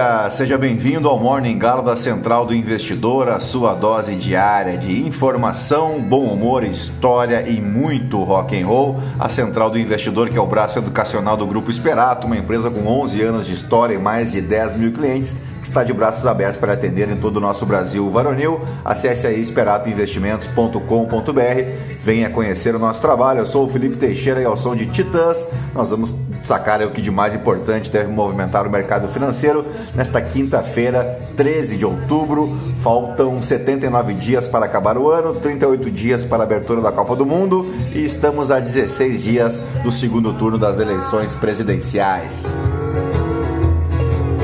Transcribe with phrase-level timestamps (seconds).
[0.00, 5.06] dia, seja bem-vindo ao Morning Galo da Central do Investidor, a sua dose diária de
[5.06, 8.98] informação, bom humor, história e muito rock and roll.
[9.18, 12.86] A Central do Investidor, que é o braço educacional do Grupo Esperato, uma empresa com
[12.86, 16.58] 11 anos de história e mais de 10 mil clientes, que está de braços abertos
[16.58, 18.60] para atender em todo o nosso Brasil varonil.
[18.84, 23.40] Acesse aí esperatoinvestimentos.com.br, venha conhecer o nosso trabalho.
[23.40, 26.14] Eu sou o Felipe Teixeira e ao som de Titãs, nós vamos
[26.44, 31.84] sacar o que de mais importante deve movimentar o mercado financeiro nesta quinta-feira, 13 de
[31.84, 32.56] outubro.
[32.82, 37.26] Faltam 79 dias para acabar o ano, 38 dias para a abertura da Copa do
[37.26, 42.44] Mundo e estamos a 16 dias do segundo turno das eleições presidenciais.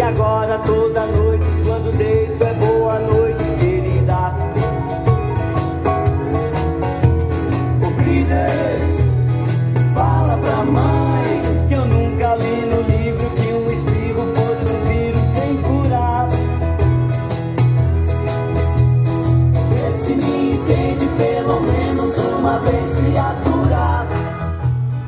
[0.06, 1.25] Agora toda noite,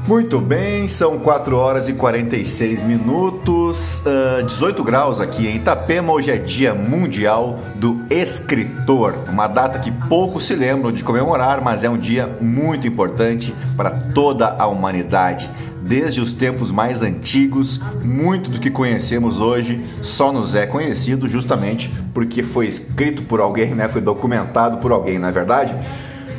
[0.09, 6.11] Muito bem, são 4 horas e 46 minutos, uh, 18 graus aqui em Itapema.
[6.11, 11.85] Hoje é Dia Mundial do Escritor, uma data que poucos se lembram de comemorar, mas
[11.85, 15.47] é um dia muito importante para toda a humanidade.
[15.83, 21.93] Desde os tempos mais antigos, muito do que conhecemos hoje só nos é conhecido justamente
[22.15, 23.87] porque foi escrito por alguém, né?
[23.89, 25.75] foi documentado por alguém, não é verdade?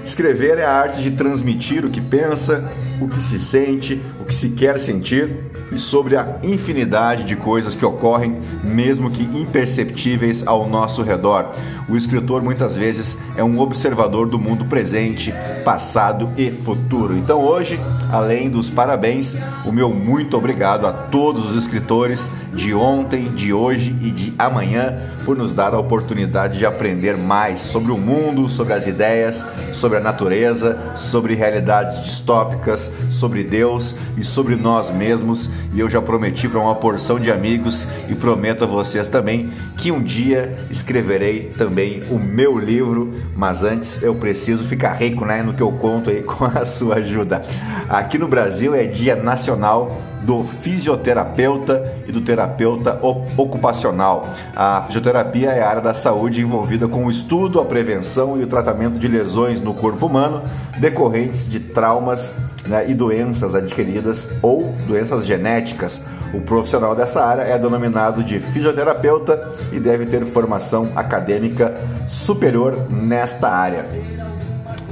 [0.03, 2.67] Escrever é a arte de transmitir o que pensa,
[2.99, 5.29] o que se sente, o que se quer sentir
[5.71, 11.51] e sobre a infinidade de coisas que ocorrem, mesmo que imperceptíveis ao nosso redor.
[11.87, 15.33] O escritor muitas vezes é um observador do mundo presente,
[15.63, 17.15] passado e futuro.
[17.17, 17.79] Então hoje,
[18.11, 19.35] além dos parabéns,
[19.65, 24.99] o meu muito obrigado a todos os escritores de ontem, de hoje e de amanhã
[25.25, 29.43] por nos dar a oportunidade de aprender mais sobre o mundo, sobre as ideias,
[29.73, 35.49] sobre a natureza, sobre realidades distópicas, sobre Deus e sobre nós mesmos.
[35.73, 39.91] E eu já prometi para uma porção de amigos e prometo a vocês também que
[39.91, 45.53] um dia escreverei também o meu livro, mas antes eu preciso ficar rico, né, no
[45.53, 47.43] que eu conto aí com a sua ajuda.
[47.87, 52.99] Aqui no Brasil é Dia Nacional do fisioterapeuta e do terapeuta
[53.37, 54.27] ocupacional.
[54.55, 58.47] A fisioterapia é a área da saúde envolvida com o estudo, a prevenção e o
[58.47, 60.41] tratamento de lesões no corpo humano
[60.77, 62.35] decorrentes de traumas
[62.65, 66.03] né, e doenças adquiridas ou doenças genéticas.
[66.33, 71.75] O profissional dessa área é denominado de fisioterapeuta e deve ter formação acadêmica
[72.07, 73.85] superior nesta área.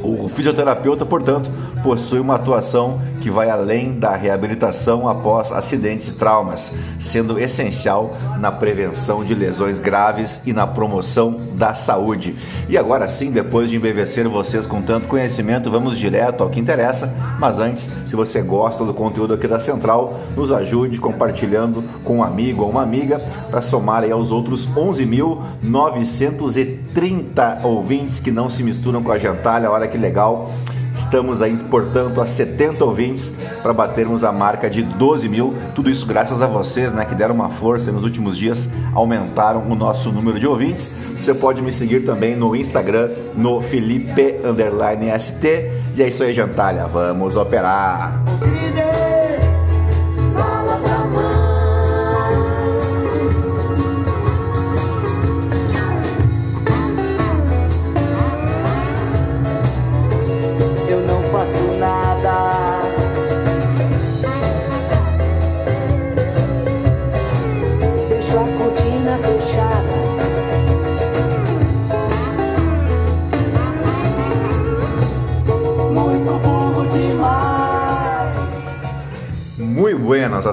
[0.03, 1.49] O fisioterapeuta, portanto,
[1.88, 8.52] possui uma atuação que vai além da reabilitação após acidentes e traumas, sendo essencial na
[8.52, 12.36] prevenção de lesões graves e na promoção da saúde.
[12.68, 17.09] E agora sim, depois de embevecer vocês com tanto conhecimento, vamos direto ao que interessa.
[17.40, 22.24] Mas antes, se você gosta do conteúdo aqui da Central, nos ajude compartilhando com um
[22.24, 23.18] amigo ou uma amiga
[23.50, 29.72] para somar aí aos outros 11.930 ouvintes que não se misturam com a gentalha.
[29.72, 30.52] Olha que legal.
[30.97, 33.31] Estamos aí, portanto, a 70 ouvintes
[33.62, 35.56] para batermos a marca de 12 mil.
[35.74, 39.75] Tudo isso graças a vocês, né, que deram uma força nos últimos dias aumentaram o
[39.75, 40.91] nosso número de ouvintes.
[41.16, 45.44] Você pode me seguir também no Instagram, no Felipe_ST.
[45.96, 46.86] E é isso aí, gentalha.
[46.88, 48.24] Vamos operar!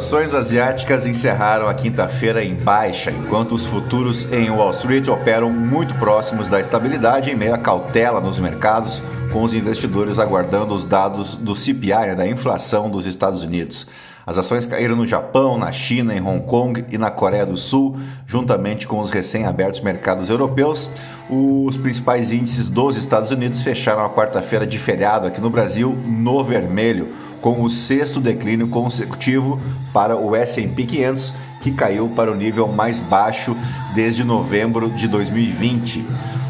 [0.04, 5.94] Ações asiáticas encerraram a quinta-feira em baixa, enquanto os futuros em Wall Street operam muito
[5.94, 9.00] próximos da estabilidade em meio à cautela nos mercados,
[9.32, 13.86] com os investidores aguardando os dados do CPI, né, da inflação dos Estados Unidos.
[14.26, 17.96] As ações caíram no Japão, na China, em Hong Kong e na Coreia do Sul,
[18.26, 20.90] juntamente com os recém-abertos mercados europeus.
[21.30, 26.44] Os principais índices dos Estados Unidos fecharam a quarta-feira de feriado aqui no Brasil no
[26.44, 27.08] vermelho,
[27.44, 29.60] com o sexto declínio consecutivo
[29.92, 33.54] para o S&P 500, que caiu para o nível mais baixo
[33.94, 36.06] desde novembro de 2020.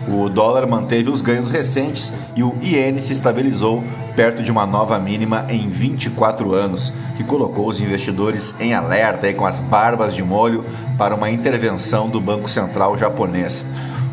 [0.07, 3.83] O dólar manteve os ganhos recentes e o iene se estabilizou
[4.15, 9.35] perto de uma nova mínima em 24 anos, que colocou os investidores em alerta e
[9.35, 10.65] com as barbas de molho
[10.97, 13.67] para uma intervenção do Banco Central japonês.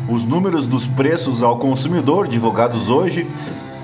[0.08, 3.24] Os números dos preços ao consumidor divulgados hoje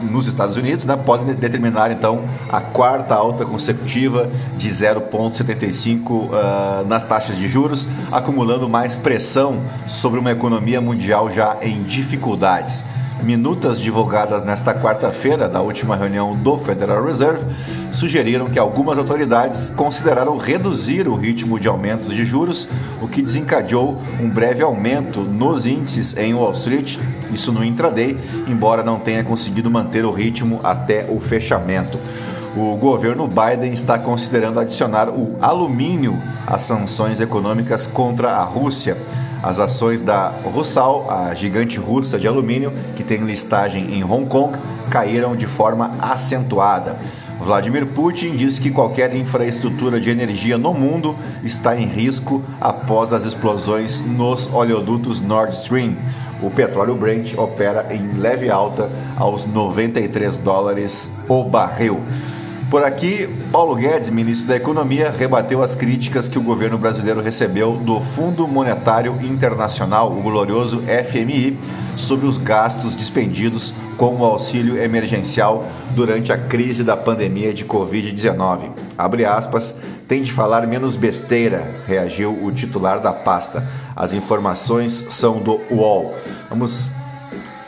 [0.02, 6.84] nos Estados Unidos né, podem determinar então a quarta alta consecutiva de 0,75 uh, ah,
[6.86, 12.84] nas taxas de juros, acumulando mais pressão sobre uma economia mundial já em dificuldades.
[13.22, 17.44] Minutas divulgadas nesta quarta-feira da última reunião do Federal Reserve
[17.92, 22.68] sugeriram que algumas autoridades consideraram reduzir o ritmo de aumentos de juros,
[23.02, 26.98] o que desencadeou um breve aumento nos índices em Wall Street,
[27.32, 28.16] isso no intraday,
[28.46, 31.98] embora não tenha conseguido manter o ritmo até o fechamento.
[32.56, 38.96] O governo Biden está considerando adicionar o alumínio às sanções econômicas contra a Rússia.
[39.42, 44.58] As ações da Russal, a gigante russa de alumínio, que tem listagem em Hong Kong,
[44.90, 46.96] caíram de forma acentuada.
[47.38, 53.24] Vladimir Putin disse que qualquer infraestrutura de energia no mundo está em risco após as
[53.24, 55.96] explosões nos oleodutos Nord Stream.
[56.42, 62.00] O petróleo Brent opera em leve alta aos 93 dólares o barril.
[62.70, 67.76] Por aqui, Paulo Guedes, ministro da Economia, rebateu as críticas que o governo brasileiro recebeu
[67.76, 71.58] do Fundo Monetário Internacional, o glorioso FMI,
[71.96, 78.68] sobre os gastos dispendidos com o auxílio emergencial durante a crise da pandemia de Covid-19.
[78.98, 79.74] Abre aspas,
[80.06, 83.66] tem de falar menos besteira, reagiu o titular da pasta.
[83.96, 86.14] As informações são do UOL.
[86.50, 86.97] Vamos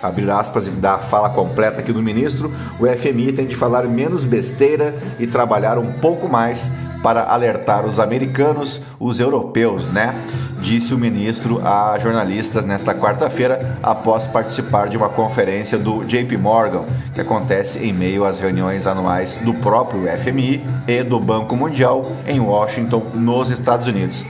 [0.02, 3.84] abrir aspas e dar a fala completa aqui do ministro, o FMI tem de falar
[3.84, 6.68] menos besteira e trabalhar um pouco mais
[7.02, 10.14] para alertar os americanos, os europeus, né?
[10.60, 16.84] Disse o ministro a jornalistas nesta quarta-feira, após participar de uma conferência do JP Morgan,
[17.14, 22.38] que acontece em meio às reuniões anuais do próprio FMI e do Banco Mundial em
[22.38, 24.24] Washington, nos Estados Unidos.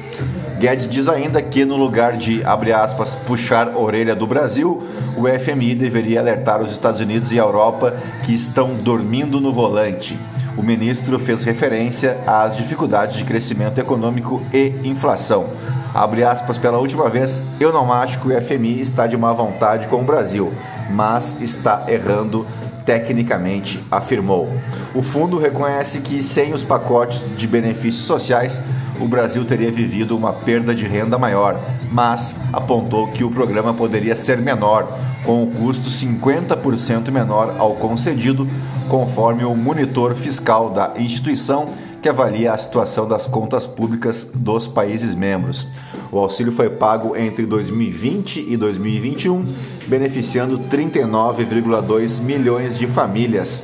[0.60, 4.86] Guedes diz ainda que, no lugar de, abre aspas, puxar orelha do Brasil,
[5.16, 7.96] o FMI deveria alertar os Estados Unidos e a Europa
[8.26, 10.18] que estão dormindo no volante.
[10.58, 15.46] O ministro fez referência às dificuldades de crescimento econômico e inflação.
[15.94, 19.86] Abre aspas pela última vez, eu não acho que o FMI está de má vontade
[19.86, 20.52] com o Brasil,
[20.90, 22.46] mas está errando
[22.84, 24.52] tecnicamente, afirmou.
[24.94, 28.60] O fundo reconhece que sem os pacotes de benefícios sociais,
[29.00, 31.58] o Brasil teria vivido uma perda de renda maior,
[31.90, 34.86] mas apontou que o programa poderia ser menor,
[35.24, 38.46] com o custo 50% menor ao concedido,
[38.88, 41.66] conforme o monitor fiscal da instituição
[42.02, 45.66] que avalia a situação das contas públicas dos países membros.
[46.10, 49.44] O auxílio foi pago entre 2020 e 2021,
[49.86, 53.62] beneficiando 39,2 milhões de famílias.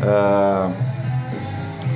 [0.00, 0.89] Uh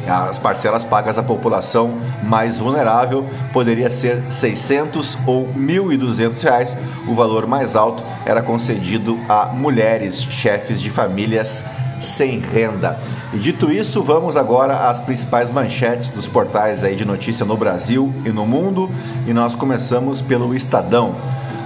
[0.08, 6.76] as parcelas pagas à população mais vulnerável poderia ser 600 ou 1.200 reais.
[7.06, 11.62] O valor mais alto era concedido a mulheres chefes de famílias
[12.02, 12.98] sem renda.
[13.32, 18.12] E dito isso, vamos agora às principais manchetes dos portais aí de notícia no Brasil
[18.24, 18.90] e no mundo,
[19.26, 21.14] e nós começamos pelo Estadão.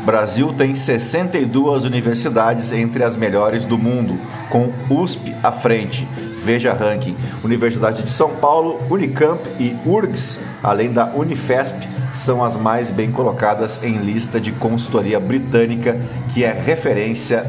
[0.06, 4.18] Brasil tem 62 universidades entre as melhores do mundo,
[4.48, 6.08] com USP à frente.
[6.44, 7.16] Veja ranking.
[7.44, 11.76] Universidade de São Paulo, Unicamp e URGS, além da Unifesp,
[12.14, 15.98] são as mais bem colocadas em lista de consultoria britânica,
[16.32, 17.44] que é referência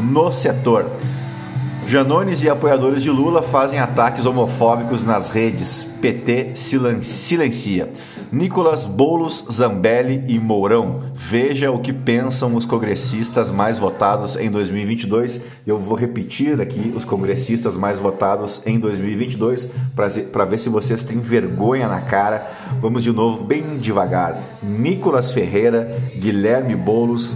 [0.00, 0.90] no setor.
[1.88, 5.86] Janones e apoiadores de Lula fazem ataques homofóbicos nas redes.
[6.00, 7.88] PT silencia.
[8.32, 11.04] Nicolas Bolos, Zambelli e Mourão.
[11.14, 15.42] Veja o que pensam os congressistas mais votados em 2022.
[15.66, 19.70] Eu vou repetir aqui os congressistas mais votados em 2022
[20.32, 22.46] para ver se vocês têm vergonha na cara.
[22.80, 24.36] Vamos de novo, bem devagar.
[24.62, 27.34] Nicolas Ferreira, Guilherme Bolos,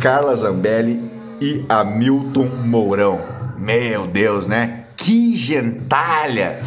[0.00, 3.20] Carla Zambelli e Hamilton Mourão.
[3.58, 4.84] Meu Deus, né?
[4.96, 6.60] Que gentalha!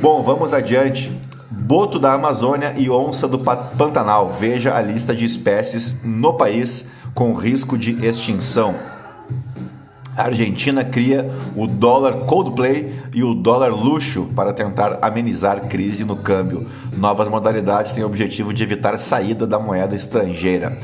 [0.00, 1.10] Bom, vamos adiante.
[1.50, 4.36] Boto da Amazônia e onça do Pantanal.
[4.38, 8.74] Veja a lista de espécies no país com risco de extinção.
[10.16, 16.16] A Argentina cria o dólar Coldplay e o dólar luxo para tentar amenizar crise no
[16.16, 16.68] câmbio.
[16.96, 20.78] Novas modalidades têm o objetivo de evitar saída da moeda estrangeira.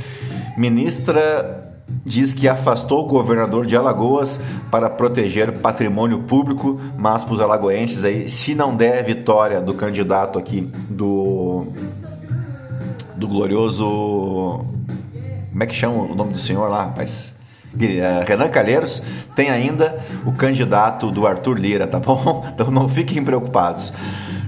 [0.56, 1.65] Ministra
[2.04, 4.40] diz que afastou o governador de Alagoas
[4.70, 10.38] para proteger patrimônio público, mas para os alagoenses aí, se não der vitória do candidato
[10.38, 11.66] aqui do
[13.16, 14.64] do glorioso
[15.56, 17.34] como é que chama o nome do senhor lá, mas
[17.80, 19.02] eh, Renan Calheiros,
[19.34, 22.44] tem ainda o candidato do Arthur Lira, tá bom?
[22.52, 23.90] Então não fiquem preocupados.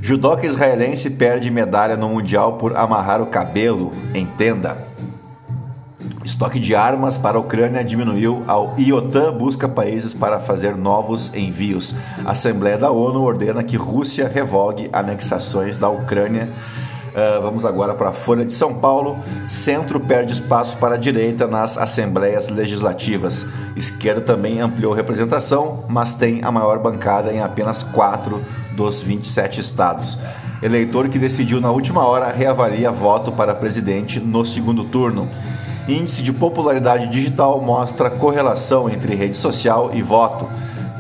[0.02, 4.86] Judoca israelense perde medalha no Mundial por amarrar o cabelo em tenda.
[6.28, 11.94] Estoque de armas para a Ucrânia diminuiu ao IOTAN busca países para fazer novos envios.
[12.22, 16.50] A Assembleia da ONU ordena que Rússia revogue anexações da Ucrânia.
[17.08, 19.18] Uh, vamos agora para a Folha de São Paulo.
[19.48, 23.46] Centro perde espaço para a direita nas assembleias legislativas.
[23.74, 28.44] Esquerda também ampliou representação, mas tem a maior bancada em apenas quatro
[28.76, 30.18] dos 27 estados.
[30.62, 35.26] Eleitor que decidiu na última hora reavalia voto para presidente no segundo turno.
[35.88, 40.46] Índice de popularidade digital mostra correlação entre rede social e voto.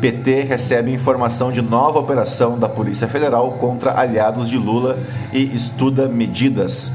[0.00, 4.98] PT recebe informação de nova operação da Polícia Federal contra aliados de Lula
[5.30, 6.90] e estuda medidas.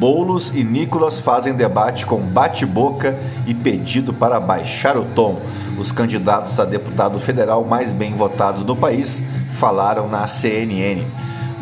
[0.00, 3.16] Boulos e Nicolas fazem debate com bate-boca
[3.46, 5.40] e pedido para baixar o tom.
[5.78, 9.22] Os candidatos a deputado federal mais bem votados do país
[9.60, 11.04] falaram na CNN.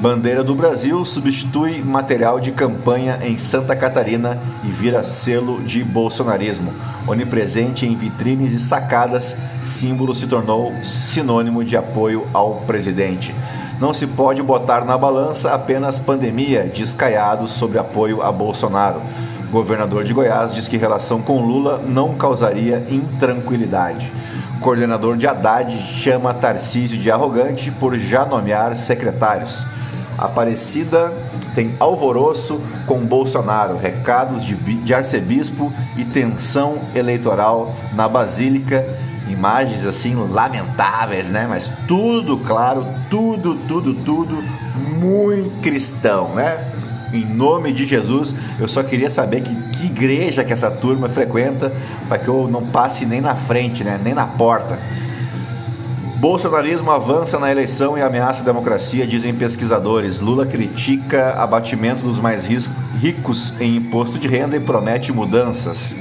[0.00, 6.72] Bandeira do Brasil substitui material de campanha em Santa Catarina e vira selo de bolsonarismo.
[7.06, 13.34] Onipresente em vitrines e sacadas, símbolo se tornou sinônimo de apoio ao presidente.
[13.78, 19.02] Não se pode botar na balança apenas pandemia, diz Caiado sobre apoio a Bolsonaro.
[19.50, 24.10] Governador de Goiás diz que relação com Lula não causaria intranquilidade.
[24.62, 29.62] Coordenador de Haddad chama Tarcísio de arrogante por já nomear secretários.
[30.20, 31.10] Aparecida
[31.54, 38.86] tem alvoroço com Bolsonaro, recados de, de arcebispo e tensão eleitoral na Basílica.
[39.30, 41.46] Imagens assim lamentáveis, né?
[41.48, 44.44] Mas tudo, claro, tudo, tudo, tudo
[44.98, 46.70] muito cristão, né?
[47.14, 51.72] Em nome de Jesus, eu só queria saber que, que igreja que essa turma frequenta
[52.08, 53.98] para que eu não passe nem na frente, né?
[54.02, 54.78] Nem na porta.
[56.20, 60.20] Bolsonarismo avança na eleição e ameaça a democracia, dizem pesquisadores.
[60.20, 65.92] Lula critica abatimento dos mais ricos em imposto de renda e promete mudanças.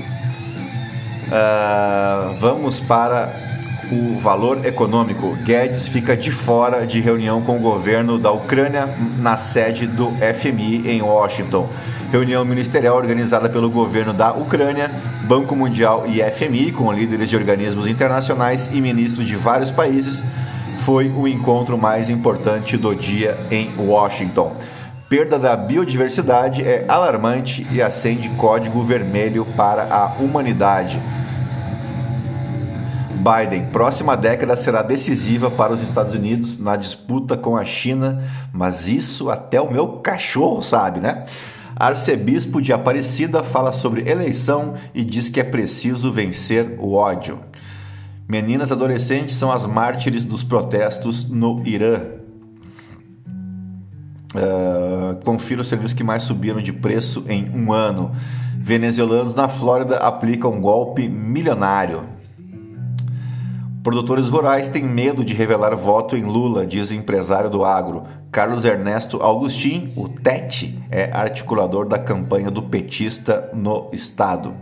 [1.29, 3.48] Uh, vamos para
[3.91, 5.35] o valor econômico.
[5.43, 8.87] Guedes fica de fora de reunião com o governo da Ucrânia
[9.19, 11.69] na sede do FMI em Washington.
[12.11, 14.89] Reunião ministerial organizada pelo governo da Ucrânia,
[15.23, 20.23] Banco Mundial e FMI, com líderes de organismos internacionais e ministros de vários países,
[20.85, 24.55] foi o encontro mais importante do dia em Washington.
[25.07, 31.01] Perda da biodiversidade é alarmante e acende código vermelho para a humanidade.
[33.19, 38.23] Biden, próxima década será decisiva para os Estados Unidos na disputa com a China,
[38.53, 41.25] mas isso até o meu cachorro sabe, né?
[41.75, 47.39] Arcebispo de Aparecida fala sobre eleição e diz que é preciso vencer o ódio.
[48.27, 52.01] Meninas adolescentes são as mártires dos protestos no Irã.
[54.35, 58.11] Uh, confira os serviços que mais subiram de preço em um ano.
[58.57, 62.18] Venezuelanos na Flórida aplicam um golpe milionário.
[63.81, 68.03] Produtores rurais têm medo de revelar voto em Lula, diz o empresário do agro.
[68.29, 74.53] Carlos Ernesto Augustin, o Tete, é articulador da campanha do petista no estado.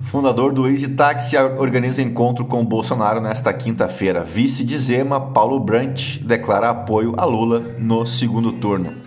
[0.00, 4.24] Fundador do Easy Taxi organiza encontro com Bolsonaro nesta quinta-feira.
[4.24, 9.01] Vice de Zema, Paulo Brandt, declara apoio a Lula no segundo turno.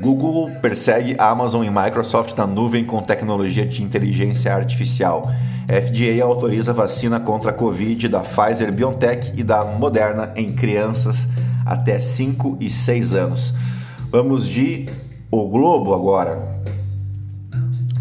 [0.00, 5.30] Google persegue Amazon e Microsoft na nuvem com tecnologia de inteligência artificial.
[5.68, 11.28] FDA autoriza vacina contra a Covid da Pfizer BioNTech e da Moderna em crianças
[11.66, 13.52] até 5 e 6 anos.
[14.10, 14.86] Vamos de
[15.30, 16.62] O Globo agora.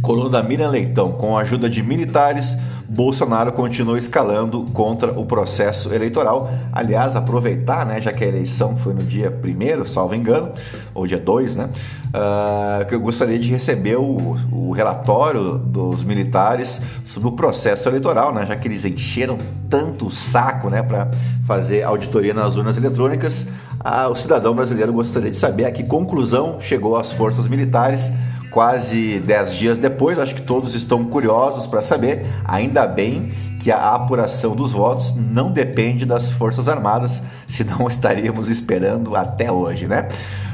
[0.02, 1.12] Coluna da Miriam Leitão.
[1.12, 2.58] Com a ajuda de militares,
[2.90, 6.52] Bolsonaro continua escalando contra o processo eleitoral.
[6.72, 10.52] Aliás, aproveitar, né, já que a eleição foi no dia 1 salvo engano,
[10.96, 11.70] ou dia 2, né,
[12.08, 18.34] uh, que eu gostaria de receber o, o, relatório dos militares sobre o processo eleitoral,
[18.34, 19.38] né, já que eles encheram
[19.70, 21.10] tanto o saco né, para
[21.46, 23.50] fazer auditoria nas urnas eletrônicas.
[23.86, 28.12] Uh, o cidadão brasileiro gostaria de saber a que conclusão chegou as forças militares
[28.52, 30.20] quase 10 dias depois.
[30.20, 32.26] Acho que todos estão curiosos para saber.
[32.46, 39.16] Ainda bem que a apuração dos votos não depende das Forças Armadas, senão estaríamos esperando
[39.16, 40.08] até hoje, né?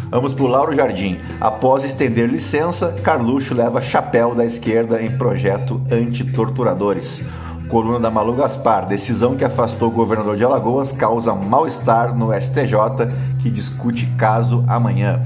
[0.09, 1.17] Vamos para o Lauro Jardim.
[1.41, 7.23] Após estender licença, Carluxo leva chapéu da esquerda em projeto anti-torturadores.
[7.67, 8.85] Coluna da Malu Gaspar.
[8.85, 13.11] Decisão que afastou o governador de Alagoas causa mal-estar no STJ,
[13.41, 15.21] que discute caso amanhã.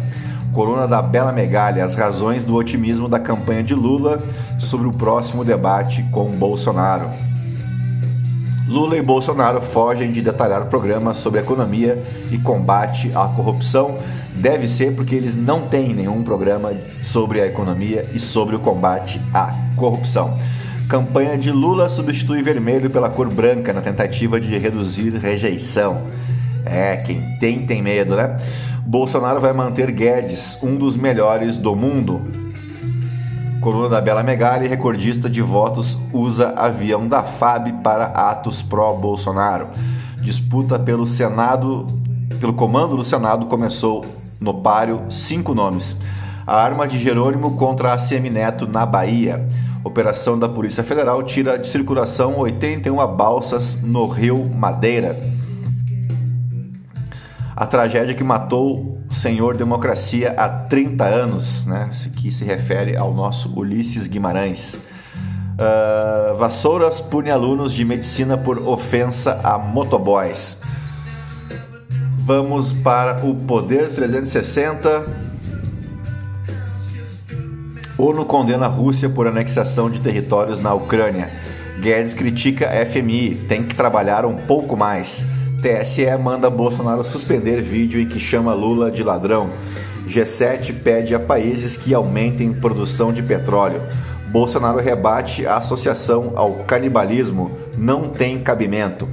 [0.53, 4.21] Coluna da Bela Megalha, as razões do otimismo da campanha de Lula
[4.57, 7.09] sobre o próximo debate com Bolsonaro.
[8.67, 13.97] Lula e Bolsonaro fogem de detalhar programas sobre economia e combate à corrupção.
[14.35, 16.71] Deve ser porque eles não têm nenhum programa
[17.03, 20.37] sobre a economia e sobre o combate à corrupção.
[20.87, 26.03] Campanha de Lula substitui vermelho pela cor branca na tentativa de reduzir rejeição.
[26.65, 28.37] É, quem tem, tem medo, né?
[28.85, 32.21] Bolsonaro vai manter Guedes, um dos melhores do mundo.
[33.61, 39.67] Coluna da Bela Megali, recordista de votos, usa avião da FAB para atos pró-Bolsonaro.
[40.21, 41.85] Disputa pelo Senado,
[42.39, 44.05] pelo comando do Senado começou
[44.39, 45.97] no páreo cinco nomes.
[46.47, 49.47] A arma de Jerônimo contra a Semineto na Bahia.
[49.83, 55.15] Operação da Polícia Federal tira de circulação 81 balsas no Rio Madeira
[57.59, 61.89] a tragédia que matou o senhor democracia há 30 anos, né?
[62.15, 64.75] que se refere ao nosso Ulisses Guimarães.
[64.75, 70.61] Uh, vassouras pune alunos de medicina por ofensa a motoboys.
[72.19, 75.03] Vamos para o Poder 360.
[77.97, 81.29] ONU condena a Rússia por anexação de territórios na Ucrânia.
[81.81, 85.25] Guedes critica a FMI, tem que trabalhar um pouco mais.
[85.61, 89.49] TSE manda Bolsonaro suspender vídeo em que chama Lula de ladrão.
[90.07, 93.81] G7 pede a países que aumentem produção de petróleo.
[94.31, 97.51] Bolsonaro rebate a associação ao canibalismo.
[97.77, 99.07] Não tem cabimento.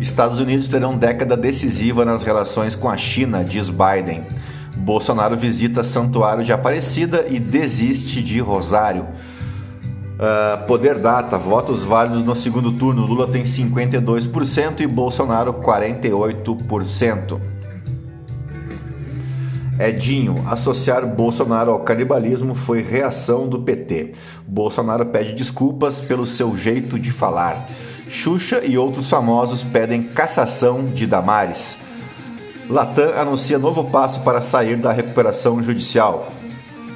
[0.00, 4.24] Estados Unidos terão década decisiva nas relações com a China, diz Biden.
[4.74, 9.06] Bolsonaro visita Santuário de Aparecida e desiste de Rosário.
[10.14, 13.04] Uh, poder data, votos válidos no segundo turno.
[13.04, 17.40] Lula tem 52% e Bolsonaro 48%.
[19.78, 24.12] Edinho, associar Bolsonaro ao canibalismo foi reação do PT.
[24.46, 27.68] Bolsonaro pede desculpas pelo seu jeito de falar.
[28.08, 31.76] Xuxa e outros famosos pedem cassação de Damares.
[32.70, 36.28] Latam anuncia novo passo para sair da recuperação judicial.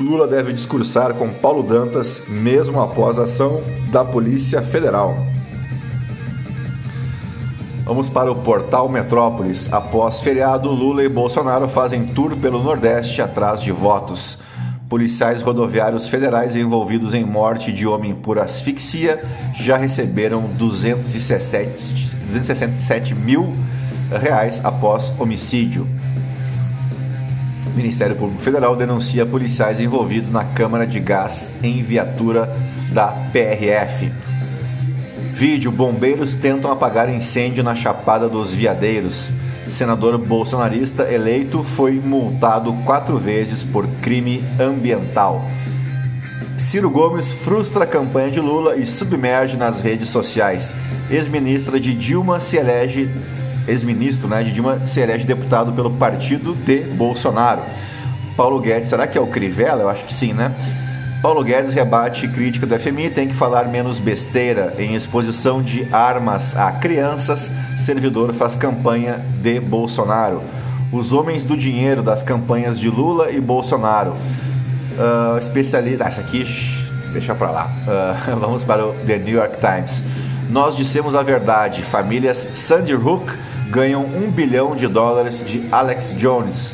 [0.01, 5.17] Lula deve discursar com Paulo Dantas mesmo após a ação da Polícia Federal.
[7.85, 9.73] Vamos para o portal Metrópolis.
[9.73, 14.39] Após feriado, Lula e Bolsonaro fazem tour pelo Nordeste atrás de votos.
[14.89, 19.23] Policiais rodoviários federais envolvidos em morte de homem por asfixia
[19.57, 23.53] já receberam 267, 267 mil
[24.11, 25.98] reais após homicídio.
[27.77, 32.55] Ministério Público Federal denuncia policiais envolvidos na câmara de gás em viatura
[32.93, 34.11] da PRF.
[35.35, 39.31] Vídeo: Bombeiros tentam apagar incêndio na Chapada dos Veadeiros.
[39.69, 45.45] Senador bolsonarista eleito foi multado quatro vezes por crime ambiental.
[46.59, 50.75] Ciro Gomes frustra a campanha de Lula e submerge nas redes sociais.
[51.11, 53.11] Ex-ministra de Dilma se elege
[53.69, 57.63] ex-ministro né, de Dilma, se elege deputado pelo partido de Bolsonaro.
[58.37, 59.83] Paulo Guedes, será que é o Crivella?
[59.83, 60.55] Eu acho que sim, né?
[61.21, 64.75] Paulo Guedes rebate crítica do FMI, tem que falar menos besteira.
[64.79, 70.41] Em exposição de armas a crianças, servidor faz campanha de Bolsonaro.
[70.93, 74.13] Os homens do dinheiro das campanhas de Lula e Bolsonaro.
[74.13, 76.05] Uh, especialista.
[76.05, 76.45] Ah, essa aqui,
[77.13, 77.71] deixa pra lá.
[77.87, 80.03] Uh, vamos para o The New York Times.
[80.49, 81.83] Nós dissemos a verdade.
[81.83, 83.33] Famílias Sandy Hook
[83.71, 86.73] ganham um bilhão de dólares de Alex Jones.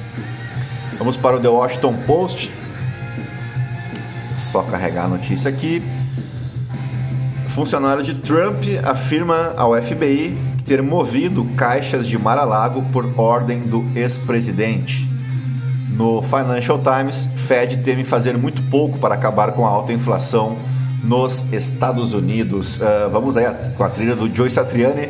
[0.98, 2.52] Vamos para o The Washington Post.
[4.50, 5.82] Só carregar a notícia aqui.
[7.48, 15.08] Funcionário de Trump afirma ao FBI ter movido caixas de Mar-a-Lago por ordem do ex-presidente.
[15.94, 20.56] No Financial Times, Fed teme fazer muito pouco para acabar com a alta inflação
[21.04, 22.80] nos Estados Unidos.
[22.80, 25.08] Uh, vamos aí com a trilha do Joe Satriani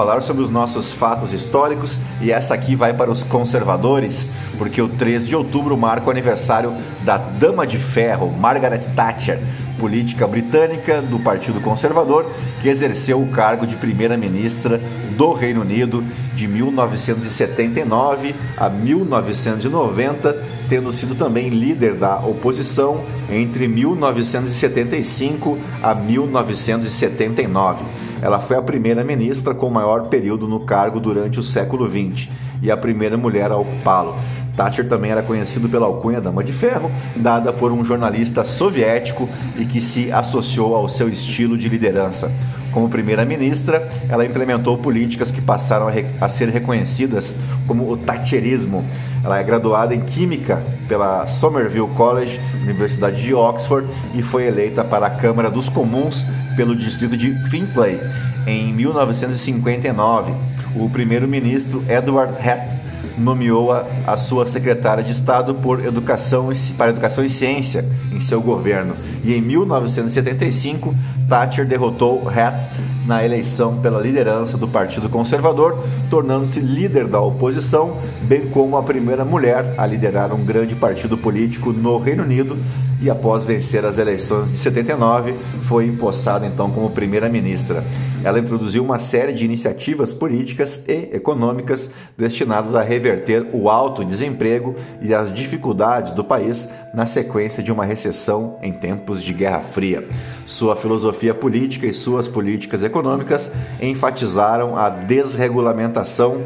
[0.00, 4.88] falar sobre os nossos fatos históricos e essa aqui vai para os conservadores, porque o
[4.88, 9.38] 3 de outubro marca o aniversário da Dama de Ferro, Margaret Thatcher,
[9.78, 12.24] política britânica do Partido Conservador,
[12.62, 14.80] que exerceu o cargo de primeira-ministra
[15.18, 16.02] do Reino Unido
[16.34, 20.34] de 1979 a 1990,
[20.70, 27.84] tendo sido também líder da oposição entre 1975 a 1979.
[28.22, 32.28] Ela foi a primeira ministra com maior período no cargo durante o século XX
[32.62, 34.14] e a primeira mulher a ocupá-lo.
[34.56, 39.28] Thatcher também era conhecido pela alcunha Dama de Ferro, dada por um jornalista soviético
[39.58, 42.30] e que se associou ao seu estilo de liderança.
[42.70, 47.34] Como primeira-ministra, ela implementou políticas que passaram a, a, ser reconhecidas
[47.66, 48.84] como o Thatcherismo.
[49.22, 55.06] Ela é graduada em Química pela Somerville College, Universidade de Oxford, e foi eleita para
[55.06, 56.24] a Câmara dos Comuns
[56.56, 58.00] pelo distrito de Finchley
[58.46, 60.32] em 1959.
[60.74, 62.80] O primeiro-ministro Edward Heath
[63.18, 68.96] nomeou a, sua secretária de Estado por educação, para Educação e Ciência em seu governo.
[69.22, 70.94] E em 1975,
[71.28, 72.60] Thatcher derrotou Heath
[73.06, 79.24] na eleição pela liderança do Partido Conservador, tornando-se líder da oposição, bem como a primeira
[79.24, 82.56] mulher a liderar um grande partido político no Reino Unido.
[83.02, 87.82] E após vencer as eleições de 79, foi empossada então como primeira-ministra.
[88.22, 94.76] Ela introduziu uma série de iniciativas políticas e econômicas destinadas a reverter o alto desemprego
[95.00, 100.06] e as dificuldades do país na sequência de uma recessão em tempos de Guerra Fria.
[100.46, 106.42] Sua filosofia política e suas políticas econômicas enfatizaram a desregulamentação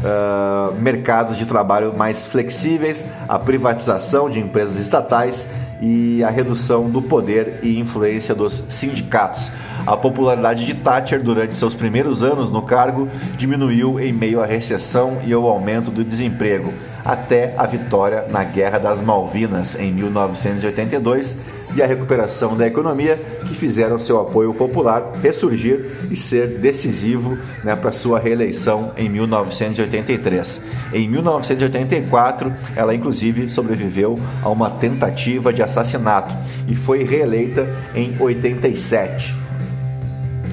[0.00, 7.00] Uh, mercados de trabalho mais flexíveis, a privatização de empresas estatais e a redução do
[7.00, 9.50] poder e influência dos sindicatos.
[9.86, 15.20] A popularidade de Thatcher durante seus primeiros anos no cargo diminuiu em meio à recessão
[15.24, 16.72] e ao aumento do desemprego,
[17.04, 21.38] até a vitória na Guerra das Malvinas em 1982
[21.74, 27.76] e a recuperação da economia que fizeram seu apoio popular ressurgir e ser decisivo né,
[27.76, 30.62] para sua reeleição em 1983.
[30.92, 36.34] Em 1984, ela inclusive sobreviveu a uma tentativa de assassinato
[36.68, 39.49] e foi reeleita em 87.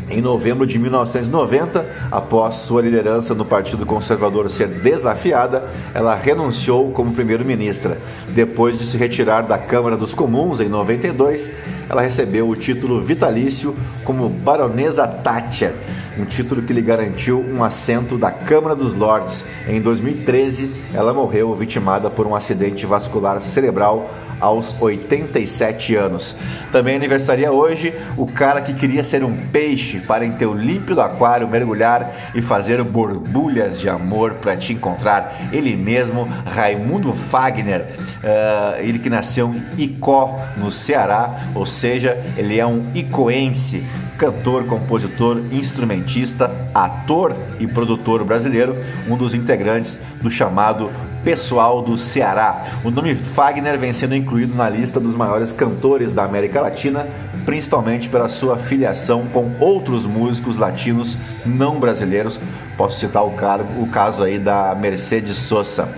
[0.10, 7.14] Em novembro de 1990, após sua liderança no Partido Conservador ser desafiada, ela renunciou como
[7.14, 7.98] primeiro-ministra.
[8.30, 11.52] Depois de se retirar da Câmara dos Comuns em 92,
[11.90, 15.74] ela recebeu o título vitalício como Baronesa Thatcher,
[16.18, 19.44] um título que lhe garantiu um assento da Câmara dos Lordes.
[19.68, 26.36] Em 2013, ela morreu vitimada por um acidente vascular cerebral aos 87 anos.
[26.72, 31.48] Também aniversaria hoje o cara que queria ser um peixe para em teu límpido aquário
[31.48, 35.38] mergulhar e fazer borbulhas de amor para te encontrar.
[35.52, 37.88] Ele mesmo, Raimundo Fagner,
[38.24, 43.84] uh, ele que nasceu em Icó, no Ceará, ou seja, ele é um icoense
[44.18, 48.76] cantor, compositor, instrumentista, ator e produtor brasileiro,
[49.08, 50.90] um dos integrantes do chamado
[51.24, 52.64] Pessoal do Ceará.
[52.84, 57.08] O nome Fagner vem sendo incluído na lista dos maiores cantores da América Latina,
[57.46, 62.40] principalmente pela sua filiação com outros músicos latinos não brasileiros.
[62.78, 65.90] Posso citar o, cargo, o caso aí da Mercedes Sosa.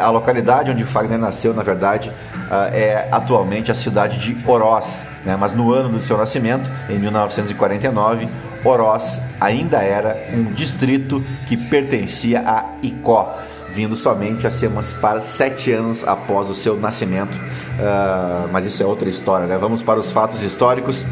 [0.00, 2.12] A localidade onde Fagner nasceu, na verdade,
[2.48, 5.36] uh, é atualmente a cidade de Oroz, né?
[5.36, 8.28] mas no ano do seu nascimento, em 1949,
[8.64, 13.40] Oroz ainda era um distrito que pertencia a Icó,
[13.78, 17.32] vindo somente a se emancipar sete anos após o seu nascimento.
[17.32, 19.56] Uh, mas isso é outra história, né?
[19.56, 21.04] Vamos para os fatos históricos.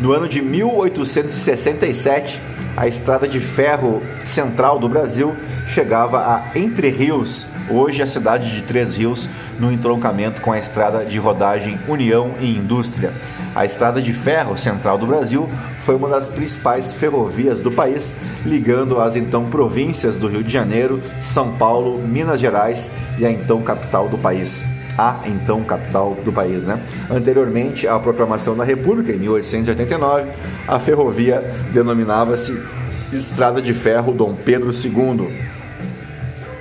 [0.00, 2.40] No ano de 1867,
[2.74, 5.36] a estrada de ferro central do Brasil
[5.68, 9.28] chegava a Entre Rios, hoje a cidade de Três Rios,
[9.60, 13.12] no entroncamento com a estrada de rodagem União e Indústria.
[13.56, 15.48] A estrada de ferro central do Brasil
[15.80, 18.12] foi uma das principais ferrovias do país,
[18.44, 23.62] ligando as então províncias do Rio de Janeiro, São Paulo, Minas Gerais e a então
[23.62, 24.66] capital do país
[24.98, 26.64] a então capital do país.
[26.64, 26.78] Né?
[27.10, 30.28] Anteriormente à proclamação da República, em 1889,
[30.66, 31.42] a ferrovia
[31.72, 32.58] denominava-se
[33.12, 35.55] Estrada de Ferro Dom Pedro II.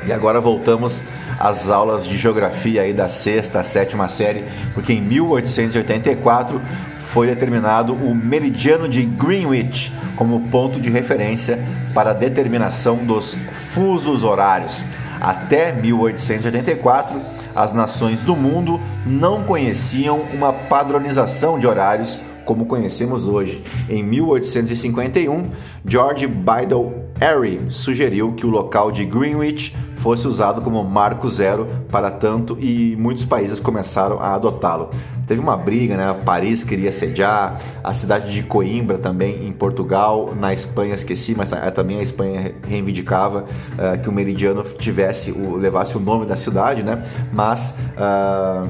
[0.07, 1.01] E agora voltamos
[1.39, 6.61] às aulas de geografia aí da sexta, sétima série, porque em 1884
[6.99, 11.63] foi determinado o meridiano de Greenwich como ponto de referência
[11.93, 13.35] para a determinação dos
[13.73, 14.83] fusos horários.
[15.19, 17.19] Até 1884,
[17.55, 23.63] as nações do mundo não conheciam uma padronização de horários como conhecemos hoje.
[23.89, 25.43] Em 1851,
[25.83, 29.75] George Biddle Airy sugeriu que o local de Greenwich
[30.06, 34.89] fosse usado como marco zero para tanto e muitos países começaram a adotá-lo.
[35.25, 36.15] Teve uma briga, né?
[36.23, 41.97] Paris queria sediar, a cidade de Coimbra também em Portugal, na Espanha esqueci, mas também
[41.97, 47.01] a Espanha reivindicava uh, que o meridiano tivesse o, levasse o nome da cidade, né?
[47.34, 48.69] Mas uh,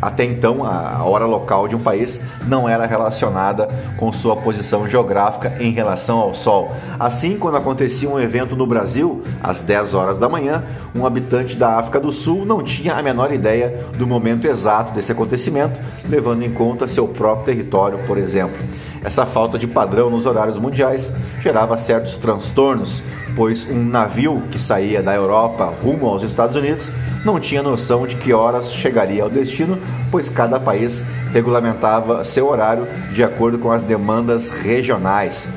[0.00, 5.54] até então, a hora local de um país não era relacionada com sua posição geográfica
[5.60, 6.72] em relação ao Sol.
[6.98, 11.78] Assim, quando acontecia um evento no Brasil, às 10 horas da manhã, um habitante da
[11.78, 16.52] África do Sul não tinha a menor ideia do momento exato desse acontecimento, levando em
[16.52, 18.56] conta seu próprio território, por exemplo.
[19.02, 23.02] Essa falta de padrão nos horários mundiais gerava certos transtornos,
[23.34, 26.92] pois um navio que saía da Europa rumo aos Estados Unidos
[27.24, 29.78] não tinha noção de que horas chegaria ao destino,
[30.10, 31.02] pois cada país
[31.32, 35.50] regulamentava seu horário de acordo com as demandas regionais.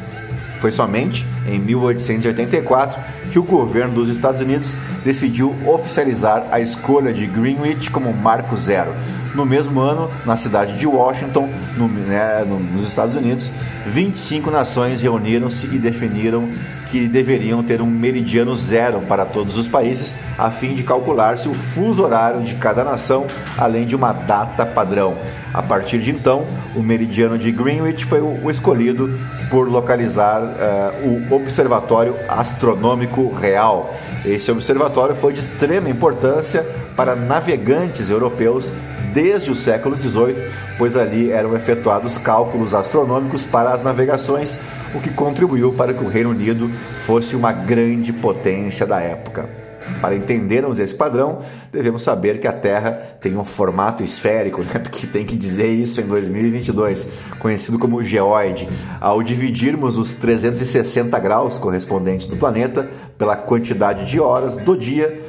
[0.59, 4.69] Foi somente em 1884 que o governo dos Estados Unidos
[5.03, 8.93] decidiu oficializar a escolha de Greenwich como marco zero.
[9.33, 13.49] No mesmo ano, na cidade de Washington, no, né, nos Estados Unidos,
[13.87, 16.49] 25 nações reuniram-se e definiram
[16.93, 21.53] que deveriam ter um meridiano zero para todos os países, a fim de calcular-se o
[21.55, 23.25] fuso horário de cada nação,
[23.57, 25.15] além de uma data padrão.
[25.51, 29.19] A partir de então, o meridiano de Greenwich foi o escolhido
[29.49, 33.91] por localizar uh, o Observatório Astronômico Real.
[34.23, 36.63] Esse observatório foi de extrema importância
[36.95, 38.71] para navegantes europeus
[39.13, 40.35] desde o século XVIII,
[40.77, 44.57] pois ali eram efetuados cálculos astronômicos para as navegações,
[44.93, 46.69] o que contribuiu para que o Reino Unido
[47.05, 49.63] fosse uma grande potência da época.
[49.99, 51.39] Para entendermos esse padrão,
[51.71, 54.79] devemos saber que a Terra tem um formato esférico, né?
[54.79, 57.07] porque tem que dizer isso em 2022,
[57.39, 58.67] conhecido como geoide.
[58.99, 65.21] Ao dividirmos os 360 graus correspondentes do planeta pela quantidade de horas do dia,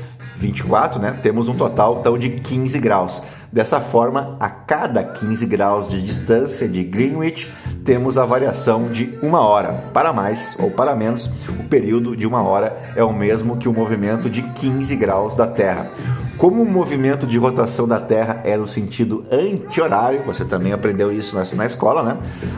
[0.45, 1.19] 24, né?
[1.23, 3.23] temos um total então de 15 graus.
[3.51, 7.53] Dessa forma, a cada 15 graus de distância de Greenwich,
[7.85, 9.73] temos a variação de uma hora.
[9.93, 13.73] Para mais ou para menos, o período de uma hora é o mesmo que o
[13.73, 15.89] movimento de 15 graus da Terra.
[16.37, 21.37] Como o movimento de rotação da Terra é no sentido anti-horário, você também aprendeu isso
[21.55, 22.17] na escola, né?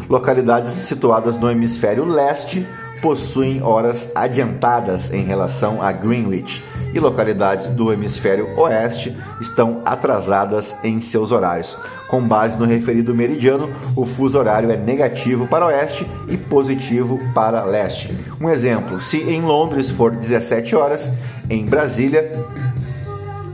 [0.09, 2.66] Localidades situadas no hemisfério leste
[3.03, 6.64] possuem horas adiantadas em relação a Greenwich
[6.96, 11.76] e localidades do hemisfério oeste estão atrasadas em seus horários.
[12.09, 17.64] Com base no referido meridiano, o fuso horário é negativo para oeste e positivo para
[17.64, 18.16] leste.
[18.40, 21.11] Um exemplo: se em Londres for 17 horas,
[21.50, 22.32] em Brasília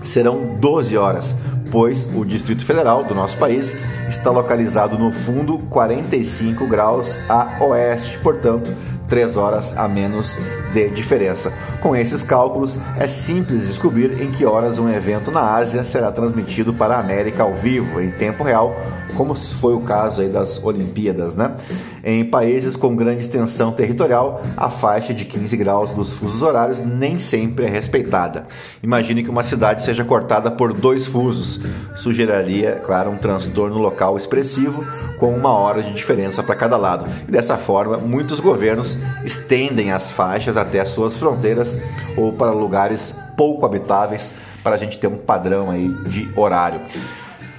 [0.05, 1.35] serão 12 horas,
[1.71, 3.75] pois o Distrito Federal do nosso país
[4.09, 8.71] está localizado no fundo 45 graus a oeste, portanto,
[9.13, 10.35] 3 horas a menos
[10.73, 11.53] de diferença.
[11.83, 16.73] Com esses cálculos, é simples descobrir em que horas um evento na Ásia será transmitido
[16.73, 18.75] para a América ao vivo, em tempo real,
[19.17, 21.57] como foi o caso aí das Olimpíadas, né?
[22.05, 27.19] Em países com grande extensão territorial, a faixa de 15 graus dos fusos horários nem
[27.19, 28.47] sempre é respeitada.
[28.83, 31.61] Imagine que uma cidade seja cortada por dois fusos.
[31.97, 34.85] Sugeriria, claro, um transtorno local expressivo,
[35.19, 37.09] com uma hora de diferença para cada lado.
[37.29, 41.79] E dessa forma, muitos governos estendem as faixas até as suas fronteiras
[42.17, 44.31] ou para lugares pouco habitáveis
[44.63, 46.81] para a gente ter um padrão aí de horário.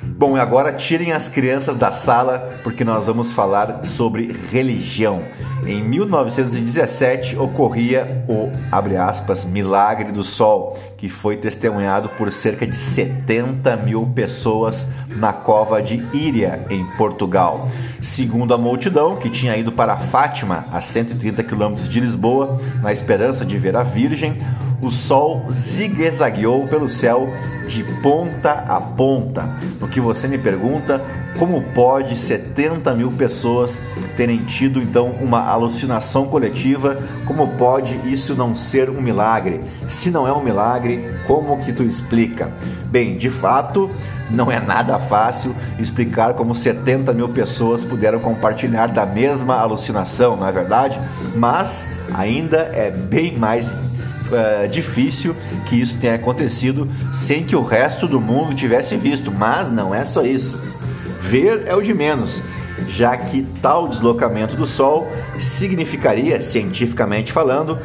[0.05, 5.21] Bom, agora tirem as crianças da sala porque nós vamos falar sobre religião.
[5.65, 8.51] Em 1917 ocorria o,
[8.99, 15.81] aspas, milagre do sol, que foi testemunhado por cerca de 70 mil pessoas na cova
[15.81, 17.69] de Íria, em Portugal.
[18.01, 23.45] Segundo a multidão, que tinha ido para Fátima, a 130 quilômetros de Lisboa, na esperança
[23.45, 24.37] de ver a Virgem,
[24.83, 27.29] o sol zigue-zagueou pelo céu
[27.67, 29.43] de ponta a ponta.
[29.79, 31.01] No que você me pergunta,
[31.39, 33.81] como pode 70 mil pessoas
[34.17, 36.97] terem tido então uma alucinação coletiva?
[37.25, 39.59] Como pode isso não ser um milagre?
[39.87, 42.51] Se não é um milagre, como que tu explica?
[42.85, 43.89] Bem, de fato,
[44.29, 50.47] não é nada fácil explicar como 70 mil pessoas puderam compartilhar da mesma alucinação, não
[50.47, 50.99] é verdade?
[51.35, 53.92] Mas ainda é bem mais
[54.33, 55.35] uh, difícil
[55.67, 59.31] que isso tenha acontecido sem que o resto do mundo tivesse visto.
[59.31, 60.59] Mas não é só isso.
[61.21, 62.41] Ver é o de menos,
[62.89, 65.07] já que tal deslocamento do Sol
[65.39, 67.79] significaria, cientificamente falando,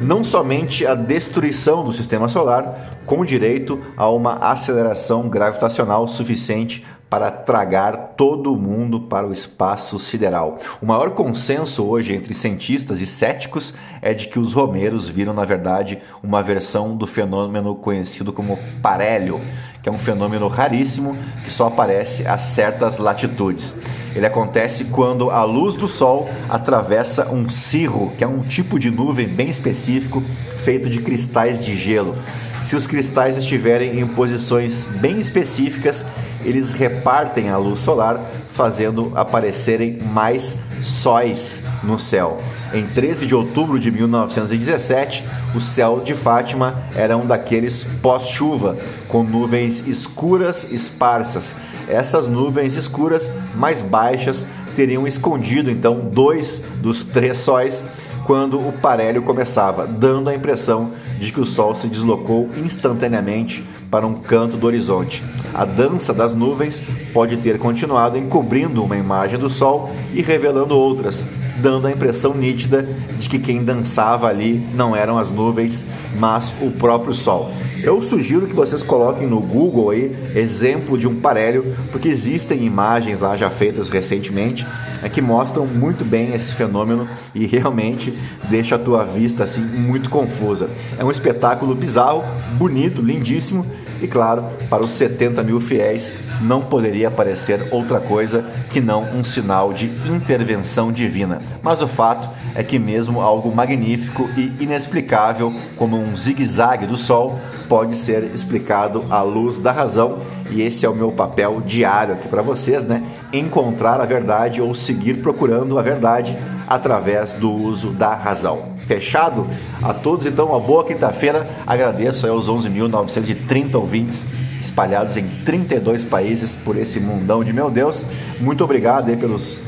[0.00, 7.28] não somente a destruição do sistema solar, com direito a uma aceleração gravitacional suficiente para
[7.28, 10.60] tragar todo mundo para o espaço sideral.
[10.80, 15.44] O maior consenso hoje entre cientistas e céticos é de que os romeiros viram, na
[15.44, 19.40] verdade, uma versão do fenômeno conhecido como parélio,
[19.82, 23.74] que é um fenômeno raríssimo que só aparece a certas latitudes.
[24.14, 28.90] Ele acontece quando a luz do Sol atravessa um cirro, que é um tipo de
[28.90, 30.22] nuvem bem específico
[30.58, 32.16] feito de cristais de gelo.
[32.62, 36.04] Se os cristais estiverem em posições bem específicas,
[36.44, 38.20] eles repartem a luz solar,
[38.52, 42.38] fazendo aparecerem mais sóis no céu.
[42.72, 48.76] Em 13 de outubro de 1917, o céu de Fátima era um daqueles pós-chuva,
[49.08, 51.54] com nuvens escuras esparsas.
[51.88, 54.46] Essas nuvens escuras mais baixas
[54.76, 57.84] teriam escondido então dois dos três sóis
[58.30, 64.06] quando o parelho começava, dando a impressão de que o Sol se deslocou instantaneamente para
[64.06, 65.20] um canto do horizonte.
[65.52, 66.80] A dança das nuvens
[67.12, 71.26] pode ter continuado encobrindo uma imagem do Sol e revelando outras,
[71.60, 75.86] dando a impressão nítida de que quem dançava ali não eram as nuvens,
[76.18, 77.52] mas o próprio Sol.
[77.82, 83.20] Eu sugiro que vocês coloquem no Google aí exemplo de um parélio, porque existem imagens
[83.20, 84.66] lá já feitas recentemente
[85.02, 88.12] é, que mostram muito bem esse fenômeno e realmente
[88.48, 90.70] deixa a tua vista assim muito confusa.
[90.98, 92.24] É um espetáculo bizarro,
[92.58, 93.66] bonito, lindíssimo
[94.00, 99.22] e claro, para os 70 mil fiéis não poderia parecer outra coisa que não um
[99.22, 101.40] sinal de intervenção divina.
[101.62, 107.38] Mas o fato é que, mesmo algo magnífico e inexplicável, como um zigue-zague do Sol,
[107.68, 110.18] pode ser explicado à luz da razão,
[110.50, 113.02] e esse é o meu papel diário aqui para vocês, né?
[113.32, 116.36] Encontrar a verdade ou seguir procurando a verdade
[116.66, 118.69] através do uso da razão.
[118.90, 119.46] Fechado?
[119.80, 121.48] A todos, então, uma boa quinta-feira.
[121.64, 124.26] Agradeço aos 11.930 ouvintes
[124.60, 128.02] espalhados em 32 países por esse mundão de meu Deus.
[128.40, 129.60] Muito obrigado aí pelos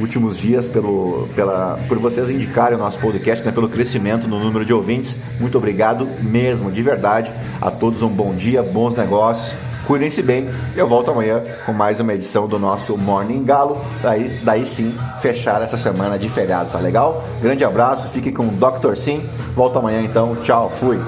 [0.00, 4.64] últimos dias, pelo, pela, por vocês indicarem o nosso podcast, né, pelo crescimento no número
[4.64, 5.18] de ouvintes.
[5.38, 7.30] Muito obrigado mesmo, de verdade.
[7.60, 9.54] A todos um bom dia, bons negócios.
[9.86, 10.48] Cuidem-se bem.
[10.76, 13.80] Eu volto amanhã com mais uma edição do nosso Morning Galo.
[14.02, 17.24] Daí, daí sim, fechar essa semana de feriado, tá legal?
[17.42, 18.94] Grande abraço, fique com o Dr.
[18.96, 19.28] Sim.
[19.54, 20.34] Volto amanhã então.
[20.36, 20.98] Tchau, fui.